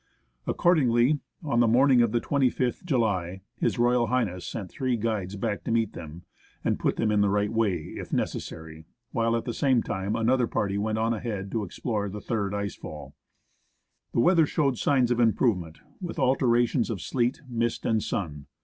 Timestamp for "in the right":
7.11-7.53